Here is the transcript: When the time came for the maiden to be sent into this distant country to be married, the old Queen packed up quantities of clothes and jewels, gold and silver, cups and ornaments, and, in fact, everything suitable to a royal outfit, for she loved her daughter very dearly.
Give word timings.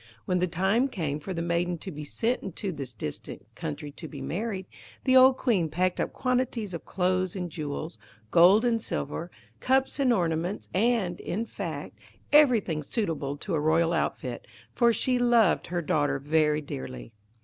When 0.25 0.39
the 0.39 0.47
time 0.47 0.87
came 0.87 1.19
for 1.19 1.31
the 1.31 1.43
maiden 1.43 1.77
to 1.77 1.91
be 1.91 2.03
sent 2.03 2.41
into 2.41 2.71
this 2.71 2.91
distant 2.95 3.45
country 3.53 3.91
to 3.91 4.07
be 4.07 4.19
married, 4.19 4.65
the 5.03 5.15
old 5.15 5.37
Queen 5.37 5.69
packed 5.69 5.99
up 5.99 6.11
quantities 6.11 6.73
of 6.73 6.85
clothes 6.85 7.35
and 7.35 7.51
jewels, 7.51 7.99
gold 8.31 8.65
and 8.65 8.81
silver, 8.81 9.29
cups 9.59 9.99
and 9.99 10.11
ornaments, 10.11 10.69
and, 10.73 11.19
in 11.19 11.45
fact, 11.45 11.99
everything 12.33 12.81
suitable 12.81 13.37
to 13.37 13.53
a 13.53 13.59
royal 13.59 13.93
outfit, 13.93 14.47
for 14.73 14.91
she 14.91 15.19
loved 15.19 15.67
her 15.67 15.83
daughter 15.83 16.17
very 16.17 16.61
dearly. 16.61 17.13